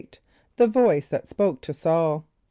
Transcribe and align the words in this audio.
The 0.57 0.65
Voice 0.65 1.07
that 1.09 1.29
Spoke 1.29 1.61
to 1.61 1.73
Saul. 1.73 2.25